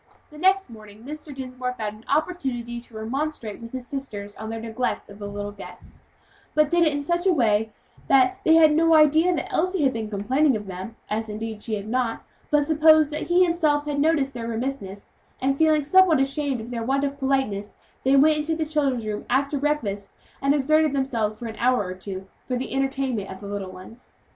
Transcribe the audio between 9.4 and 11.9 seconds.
Elsie had been complaining of them as, indeed, she had